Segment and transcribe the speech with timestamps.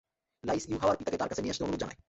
[0.47, 1.97] লাঈছ ইউহাওয়ার পিতাকে তার কাছে নিয়ে আসতে অনুরোধ জানায়।